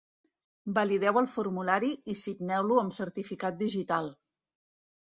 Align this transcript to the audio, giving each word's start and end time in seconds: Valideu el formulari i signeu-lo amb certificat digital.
Valideu 0.77 1.19
el 1.21 1.29
formulari 1.33 1.93
i 2.15 2.17
signeu-lo 2.23 2.81
amb 2.87 2.99
certificat 3.01 3.63
digital. 3.65 4.13